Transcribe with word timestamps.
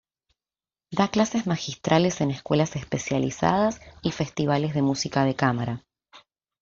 Da 0.89 1.09
clases 1.11 1.45
magistrales 1.45 2.21
en 2.21 2.31
escuelas 2.31 2.75
especializadas 2.75 3.79
y 4.01 4.11
festivales 4.11 4.73
de 4.73 4.81
música 4.81 5.25
de 5.25 5.35
cámara. 5.35 5.85